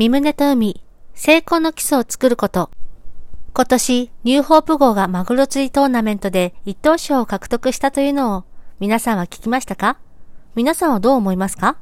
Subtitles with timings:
[0.00, 2.70] 身胸と海、成功の基礎を作ること。
[3.52, 8.44] 今年、ニューホープ号がマグロ釣りトーナメントで一等賞を獲得したというのを
[8.78, 9.98] 皆さんは聞きましたか？
[10.54, 11.76] 皆さんはどう思いますか？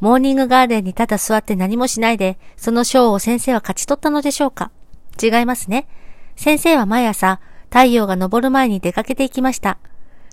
[0.00, 4.72] モーニングガーデンにただ座って何もしないで、その賞を先生は勝ち取ったのでしょうか？
[5.22, 5.86] 違いますね。
[6.34, 9.78] 先生は毎朝、太陽が昇る前に出かけていきました。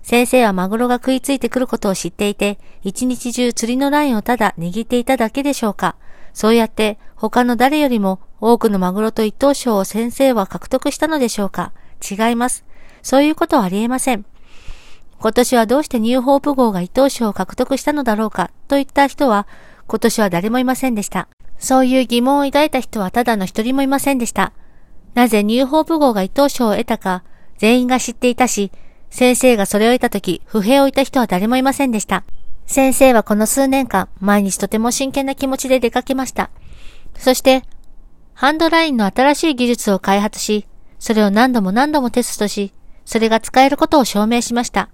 [0.01, 5.97] 先生はマグロが食いついてくることを知っていて、一日中釣りのラインをただ握っていただけでしょうか？
[6.33, 11.73] そうやって他の誰よりも多くのマグロと一等賞を先生は獲得したのでしょうか？
[12.09, 12.63] 違います。
[13.01, 14.23] そういうことはありえません。
[15.19, 18.51] 今年はどうしてニューホープ号が一等賞を獲得したのだろうか？
[18.67, 19.47] といった人は、
[19.87, 21.27] 今年は誰もいませんでした。
[21.57, 24.53] そういう疑問を抱いた人はただの一人もいませんでした。
[25.15, 27.23] なぜニューホープ号が一等賞を得たか、
[27.57, 28.71] 全員が知っていたし、
[29.09, 32.23] 先生がそれを得た時、不平をいた人は誰もいませんでした。
[32.67, 36.51] 先生はこの数年間、毎日とても真剣な気持ちで出かけました。
[37.19, 37.63] そして、
[38.33, 40.67] ハンドラインの新しい技術を開発し、
[40.99, 42.73] それを何度も何度もテストし、
[43.05, 44.89] それが使えることを証明しました。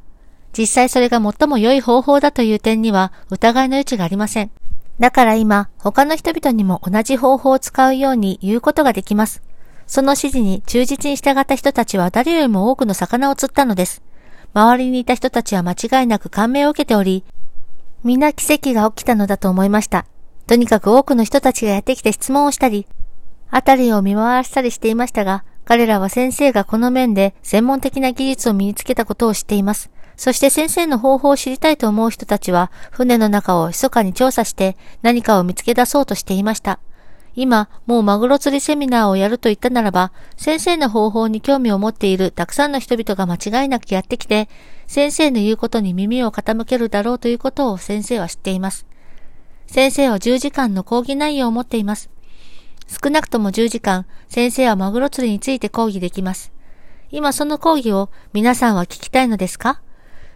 [0.57, 4.51] 実際それが最も良い方法だという点には疑いの余地がありません。
[4.99, 9.41] だから今、他の人々にも同じ方法を使うように言うことができます。
[9.87, 14.03] その指示に忠実に従った人たちは誰よりも多くの魚を釣ったのです。
[14.53, 17.23] 周りにいた人たちは間違いなく感銘を受けており、
[18.03, 20.05] 皆奇跡が起きたのだと思いました。
[20.47, 22.85] とにかく多くの人たちがやってきて質問をしたり、
[23.49, 29.89] あたりを見回したりしていましたが、彼らは先生がこの面で専門的な技術を身につけたことを知っています。
[30.15, 36.79] そして先生の方法を知りたいと思う人たちは、船の中を密かに調査して何かを見つけ出そうとしていました。
[37.35, 44.49] 今、もうマグロ釣りセミナーをやると言ったならば、先生の方法に興味を持っているたくさんの人々が間違いなくやってきて、
[44.87, 48.85] 先生の言うことに耳を傾けるだろうということを先生は知っています。
[49.67, 52.09] 先生は10時間の講義内容を持っています。
[52.87, 56.51] 少なくとも10時間、先生はマグロ釣りについて講義できます。
[57.09, 59.81] 今その講義を皆さんは聞きたいのですか？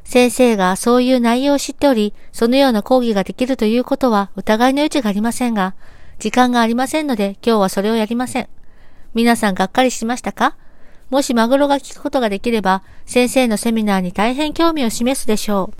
[0.04, 5.76] 先生がそういう内容を知っており、そのような講義ができるということは疑いの余地がありませんが、
[6.20, 8.48] 時間がありませんので今日はそれをやりません。
[9.14, 10.56] 皆さんがっかりしましたか？
[11.10, 15.74] もしマグロが聞くことができれば、先生のセミナーに大変興味を示すでしょ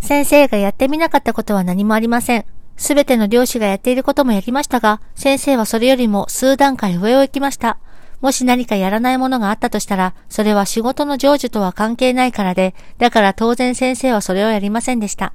[0.00, 0.04] う。
[0.04, 2.44] 先生がやってみなかったことは何もありません。
[2.80, 7.76] すべての漁師がやっていることもやりましたが、先生はそれよりも数段階上を行きました。
[8.22, 15.34] もし何かやらないものがあったとしたら、それは仕事の成就とは関係ないからで、だから当然先生はそれをやりませんでした。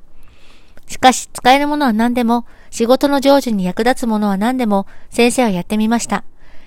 [0.88, 6.24] しかし、使えるものは何でも、仕事の成就に役立つものは何でも、先生はやってみました。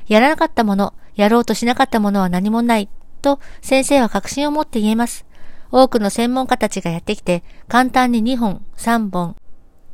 [0.07, 2.89] やらなかったもの、やろうとしなかったものは何もない、
[3.21, 5.27] と先生は確信を持って言えます。
[5.73, 9.35] 多くの専門家たちがやってきて、簡単に2本、3本、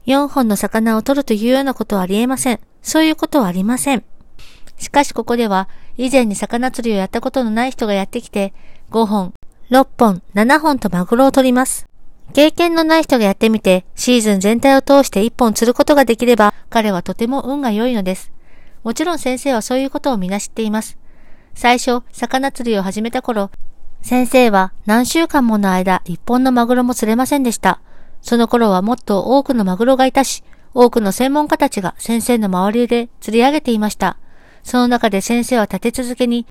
[0.06, 2.60] 4本の魚を取るというようなことはありえません。
[2.82, 4.04] そういうことはありません。
[4.76, 8.52] しかしここでは、以前に魚釣りをやったことのない人がやってきて、
[8.90, 9.32] 5本、
[9.70, 11.86] 6本、7本とマグロを取ります。
[12.32, 18.32] 経験のない人がやってみて、シーズン全体を通して1本釣ることができれば、彼はとても運が良いのです。
[18.82, 20.98] もちろん先生はそういうことをみな知っています。
[21.54, 23.50] 最初、魚釣りを始めた頃、
[24.02, 27.80] 先生は何週間もの間、一本のマグロも釣れませんでした。
[28.24, 30.42] その頃はもっと多くのマグロがいたし、
[30.72, 34.16] 多くの専門家たちが先生の周りで釣り上げていました。
[34.62, 36.46] その中で先生は立て続けに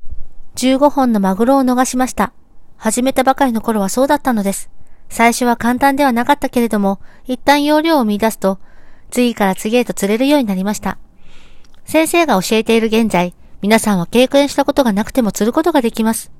[0.56, 2.31] 15本のマグロを逃しました。
[2.78, 4.69] 始めたばかりの頃はそうだったのです。
[5.09, 8.59] 最初は簡単ではなかったけれども、一旦容量を見出すと、
[9.09, 11.00] 次から次へと釣れるようになりました。
[11.85, 13.33] 先生が教えている現在、
[13.63, 16.31] 皆さんは経験したことがなくても釣ることができます。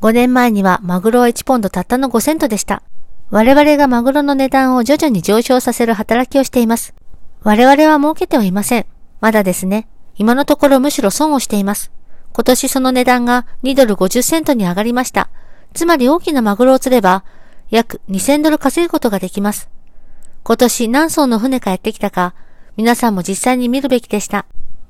[0.00, 2.82] 5年前にはマグロは1ポンドたったの5セントでした。
[3.30, 6.94] 我々がマグロの値段を徐々に上昇させる働きをしています。
[7.42, 8.86] 我々は儲けてはいません。
[9.20, 9.86] まだですね。
[10.16, 11.92] 今のところむしろ損をしています。
[12.32, 15.28] 今年その値段が2ドル50セントに上がりました。
[15.74, 17.24] つまり大きなマグロを釣れば、
[17.70, 19.68] 約2000ドル稼ぐことができます。
[20.42, 22.34] 今年何層の船がやってきたか、
[22.76, 24.46] 皆さんも実際に見るべきでした。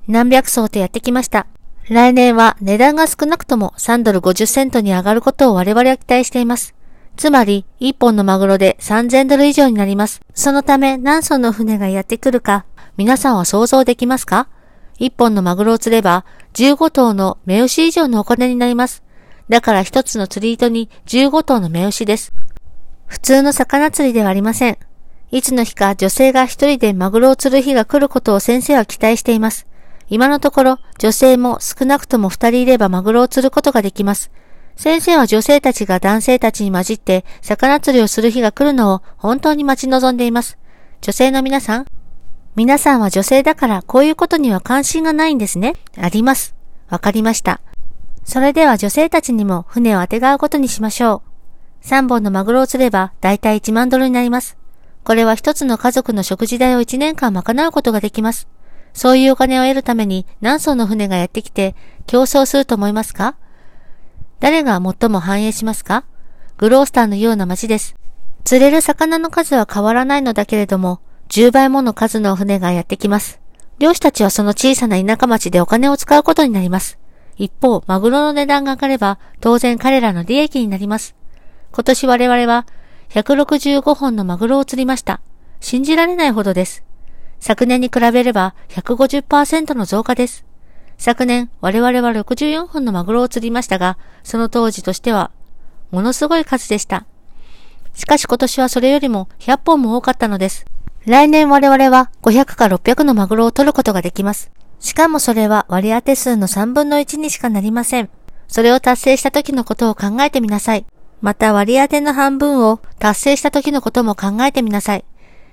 [0.06, 1.46] 何百層とやってきました。
[1.88, 6.77] 来年は値段が少なくとも3ドル50セントに上がることを我々は期待しています。
[7.19, 10.20] つまり、一本のマグロで3000ドル以上になります。
[10.35, 12.65] そのため何艘の船がやってくるか、
[12.97, 14.49] 皆さんは想像できますか？
[15.00, 16.25] 一本のマグロを釣れば、
[16.55, 19.03] 15頭の目牛以上のお金になります。
[19.49, 22.32] だから一つの釣り糸に15頭の目牛です。
[23.06, 24.79] 普通の魚釣りではありません。
[25.32, 29.67] いつの日か女性が一人でマグロを釣る日が来ることを先生は期待しています。
[30.09, 34.31] 今のところ、女性も少なくとも二人いればマグロを釣ることができます。
[34.78, 40.56] 先生は女性たちが男性たちに混じって魚釣りをする日が来るのを本当に待ち望んでいます。
[41.00, 41.86] 女性の皆さん、
[42.54, 45.72] 皆さんは女性だからこういうことには関心がないんですね。
[45.96, 46.54] あります。
[46.88, 47.60] わかりました。
[48.22, 51.22] それでは女性たちにも船を当てがうことにしましょ
[51.82, 51.84] う。
[51.84, 54.56] 3本のマグロを釣ればだいたい1万ドルになります。
[55.02, 58.46] これは一つの家族の食事代を1年間賄うことができます。
[58.94, 61.75] そういうお金を得るために何艘の船がやってきて
[62.06, 63.34] 競争すると思いますか？
[64.40, 66.05] 誰が最も繁栄しますか？
[66.56, 67.94] グロースターのような街です。
[68.44, 73.40] 釣れる魚の数は変わらないのだけれども、10倍もの数の船がやってきます。
[73.79, 76.99] 漁師たちはその小さな田舎町でお金を使うことになります。
[77.37, 81.14] 一方、マグロの値段が上がれば、当然彼らの利益になります。
[81.70, 82.67] 今年我々は、
[83.11, 85.20] 165本のマグロを釣りました。
[85.61, 86.82] 信じられないほどです。
[87.40, 90.44] 昨年に比べれば150%の増加です。
[90.99, 95.31] 昨年、我々は64本のマグロを釣りましたが、その当時としては、
[95.93, 97.06] ものすごい数でした。
[97.95, 100.67] しかし今年はそれよりも100本も多かったのです。
[101.06, 104.50] 来年我々は500か600のマグロを取ることができます。
[104.81, 108.11] しかもそれは割当数の3分の1にしかなりません。
[108.49, 110.85] それを達成した時のことを考えてみなさい。
[111.21, 115.05] また割当の半分を達成した時のことも考えてみなさい。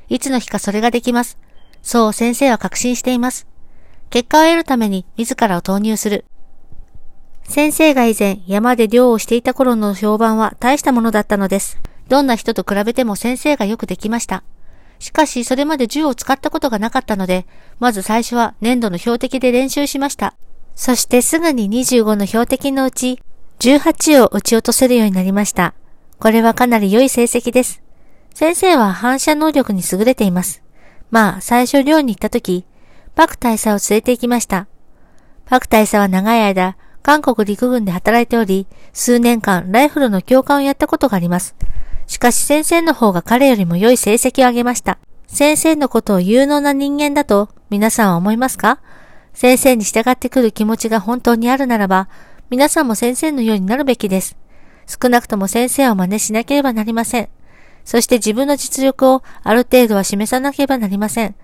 [0.10, 1.38] いつの日かそれができます。
[1.82, 3.48] そう先生は確信しています。
[4.10, 6.26] 結果を得るために自らを投入する。
[7.44, 11.80] 先生が以前山で漁をしていた頃の評判は大したものだったのです。
[12.08, 14.44] どんな人と比べても先生がよくできました。
[15.00, 17.46] しかし、それまで銃を使ったことがなかったので、
[17.80, 20.36] まず最初は粘土の標的で練習しました。
[20.76, 23.20] そしてすぐに25の標的のうち、
[23.60, 25.74] 18を撃ち落とせるようになりました。
[26.20, 27.82] これはかなり良い成績です。
[28.34, 30.62] 先生は反射能力に優れています。
[31.12, 32.66] まあ、最初寮に行った時、
[33.16, 34.68] パク大佐を連れて行きました。
[35.46, 41.56] パク大佐は長い間、韓国陸軍で働いており、数年間ライフルの教官をやったことがあります。
[42.08, 44.98] しかし先生の方が彼よりも良い成績を上げました。
[45.28, 48.80] 先生のことを有能な人間だと皆さんは思いますか？
[49.34, 52.10] 先生に従ってくる気持ちが本当にあるならば、
[52.50, 54.38] 皆さんも先生のようになるべきです。
[54.88, 57.30] 少なくとも先生を真似しなければなりません。
[57.86, 61.36] そして自分の実力をある程度は示さなければなりません。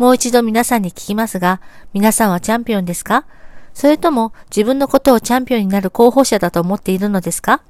[0.00, 1.60] もう一度皆さんに聞きますが、
[1.92, 3.26] 皆さんはチャンピオンですか？
[3.74, 7.62] それとも自分のことをチャンピオンになる候補者だと思っているのですか？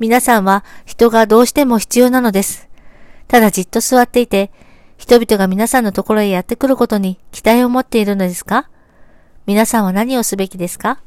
[0.00, 2.68] 皆さんは人がどうしても必要なのです。
[3.28, 4.50] ただじっと座っていて、
[4.96, 8.68] 人々が皆さんのところへやってくることに期待を持っているのですか？
[9.46, 11.00] 皆さんは何をすべきですか？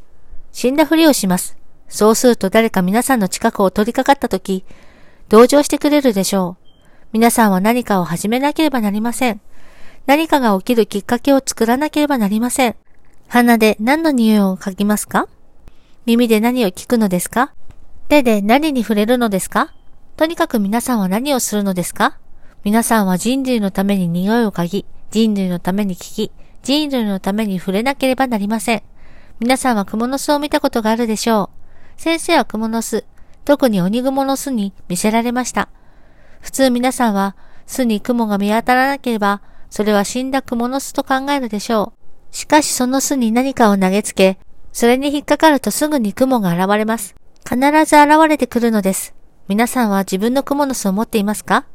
[0.54, 1.58] 死んだふりをします。
[1.90, 4.64] そうすると誰か皆さんの近くを取り掛かったとき、
[5.28, 6.66] 同情してくれるでしょう。
[7.12, 9.42] 皆さんは何かを始めなければなりません。
[10.07, 12.75] 何かが起きるきっかけを作らなければなりません。
[13.27, 15.27] 鼻で何の匂いを嗅ぎますか？
[16.06, 17.53] 耳で何を聞くのですか？
[18.09, 19.74] 手で何に触れるのですか？
[20.18, 22.18] とにかく皆さんは何をするのですか？
[22.63, 26.31] 皆さんは人類のために匂いを嗅ぎ、人類のために聞き、
[26.63, 28.83] 人類のために触れなければなりません。
[29.39, 31.50] 皆さんは蜘蛛の巣を見たことがあるでしょ
[31.98, 32.01] う。
[32.01, 33.06] 先生は蜘蛛の巣、
[33.45, 35.69] 特に鬼蜘蛛の巣に見せられました。
[36.42, 39.42] 普通皆さんは巣に蜘が見当たらなければ、
[39.72, 42.36] それは死んだ蜘蛛の巣と考えるでしょう。
[42.36, 44.38] しかしその巣に何かを投げつけ、
[44.72, 47.16] それに引っかかるとすぐに雲が現れます。
[47.44, 49.16] 必ず現れてくるのです。
[49.48, 51.66] 皆さんは自分のクモの巣を持っていますか？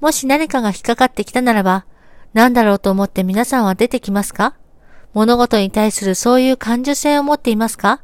[0.00, 1.84] もし何かが引っかかってきたならば、
[2.32, 4.54] 何だろうと思って皆さんは出てきますか？
[5.12, 8.00] 物事に対するそういう感受性を持っていますか？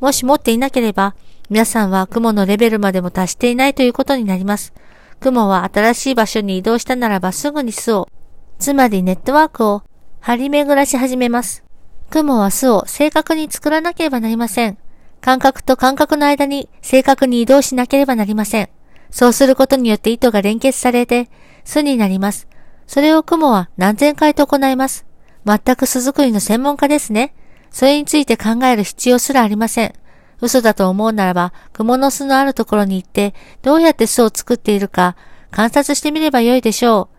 [0.00, 1.14] もし持っていなければ、
[1.50, 4.72] 皆さんは雲のレベルまでも達していないということになります。
[5.20, 8.08] 雲は新しい場所に移動したならばすぐに巣を、
[8.58, 9.82] つまりネットワークを
[10.20, 11.64] 張り巡らし始めます。
[12.10, 14.78] 雲は巣を正確に作らなければなりません。
[15.20, 18.68] 感覚と感覚の間に正確に移動しなければなりません。
[19.10, 21.30] そうすることによって糸が連結されて
[21.64, 22.48] 巣になります。
[22.86, 25.06] それを雲は何千回と行います。
[25.46, 27.34] 全く巣作りの専門家ですね。
[27.70, 29.92] それについて考える必要すらありません。
[30.40, 35.16] 嘘だと思うならば、雲の巣のあるところに行って、どうやって巣を作っているか
[35.50, 37.13] 観察してみればよいでしょう。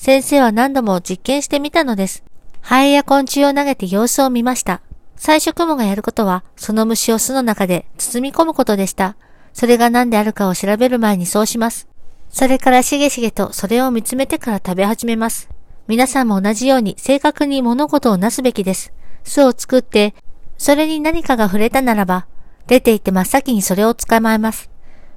[0.00, 2.24] 先生は何度も実験してみたのです。
[2.62, 4.80] ハエや昆虫を投げて様子を見ました。
[5.16, 9.16] 最初雲がやることは、その虫を巣の中で包み込むことでした。
[9.52, 11.86] それが何であるかを調べる前にそうします。
[12.30, 15.50] それからしげしげとそれを見つめてから食べ始めます。
[15.86, 18.94] 皆さんも同じように正確に物事をなすべきです。
[19.24, 20.14] 巣を作って、
[20.56, 22.26] それに何かが触れたならば、
[22.68, 24.70] 出て行って真っ先にそれを捕まえます。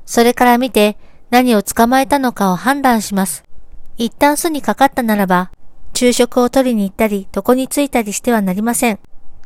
[0.06, 0.98] それから見て、
[1.30, 3.46] 何を捕まえたのかを判断します。
[3.98, 5.52] 一旦巣にかかったならば、
[5.94, 9.00] 昼食を取りに行ったり、床についたりしてはなりません。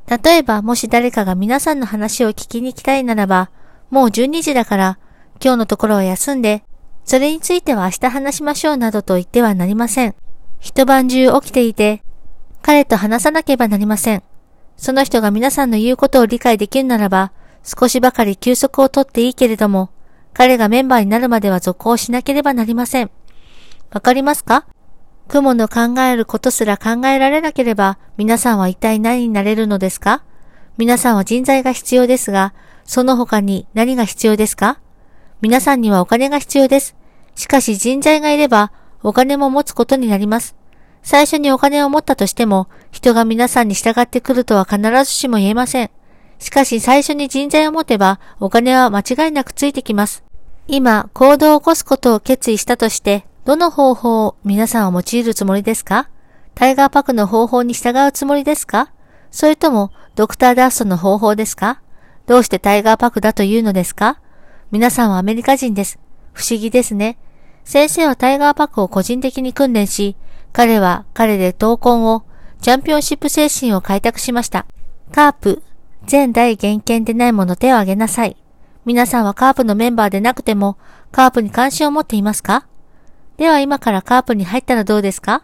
[0.07, 3.51] 例えば、もし誰かが皆さんの話を聞きに来たいならば、
[3.89, 4.99] もう12時だから、
[5.43, 6.63] 今日のところは休んで、
[7.03, 10.15] それについては明日話しましょうなどと言ってはなりません。
[10.59, 12.01] 一晩中起きていて、
[12.61, 14.23] 彼と話さなければなりません。
[14.77, 17.31] その人が皆さんの言うことを理解できるならば、
[17.63, 19.89] 少しばかり休息をとっていいけれども、
[20.33, 23.11] 彼がメンバーになるまでは続行しなければなりません。
[23.91, 24.65] わかりますか？
[25.27, 30.23] 雲の考えることすら考えられなければ、皆さんは一体何になれるのですか？
[30.77, 32.53] 皆さんは人材が必要ですが、
[32.85, 34.79] その他に何が必要ですか？
[35.41, 36.95] 皆さんにはお金が必要です。
[37.35, 38.71] しかし人材がいれば、
[39.03, 40.55] お金も持つことになります。
[41.03, 45.91] 最初にお金を持ったとしても、人が皆さんに従ってくるとは必ずしも言えません。
[46.39, 50.23] しかし最初に人材を持てば、お金は間違いなくついてきます。
[50.67, 56.09] 今、行動を起こすことを決意したとして、どの方法を皆さんは用いるつもりですか？
[56.53, 58.91] タイガーパックの方法に従うつもりですか？
[59.31, 61.81] それとも、ドクターダーストの方法ですか？
[62.25, 64.19] どうしてタイガーパックだというのですか？
[64.69, 65.97] 皆さんはアメリカ人です。
[66.33, 67.17] 不思議ですね。
[67.63, 70.17] 先生はタイガーパックを個人的に訓練し、
[70.51, 72.23] 彼は彼で闘魂を、
[72.61, 74.65] チャンピオンシップ精神を開拓しました。
[75.13, 75.63] カープ、
[76.05, 78.35] 全大原研でないもの手を挙げなさい。
[78.83, 80.77] 皆さんは CARP のメンバーでなくても、
[81.13, 82.67] CARP に関心を持っていますか？
[83.37, 85.43] では今から CARP に入ったらどうですか？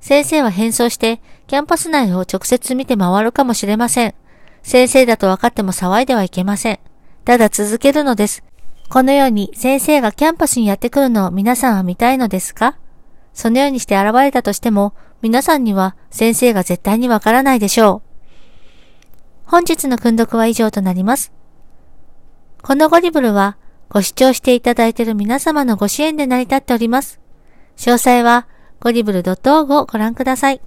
[0.00, 4.14] 先生は変装して、キャンパス内を直接見て回るかもしれません。
[4.62, 6.78] 先生だと分かっても騒いではいけません。
[7.24, 8.42] ただ続けるのです。
[8.88, 12.78] このように先生がキャンパスにやってくるのを皆さんは見たいのですか？
[13.34, 18.08] そのようにして現れたとしても、皆さんには先生が絶対にわからないでしょう。
[19.44, 21.32] 本日の訓読は以上となります。
[22.62, 27.20] このゴリブルは、ご視聴していただいている皆様のご支援で成り立っております。
[27.76, 28.46] 詳細は、
[28.80, 30.60] ゴディブル .org をご覧ください。